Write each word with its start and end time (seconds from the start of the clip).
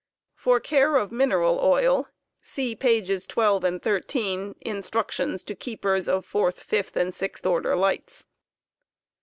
For 0.33 0.59
care 0.59 0.95
of 0.95 1.11
mineral 1.11 1.59
oil, 1.61 2.07
see 2.41 2.75
pages 2.75 3.27
12 3.27 3.63
and 3.63 3.79
13, 3.83 4.55
"Instructions 4.61 5.43
to 5.43 5.53
Keepers 5.53 6.07
of 6.07 6.25
fourth, 6.25 6.63
fifth, 6.63 6.97
and 6.97 7.13
sixth 7.13 7.45
order 7.45 7.75
lights." 7.75 8.25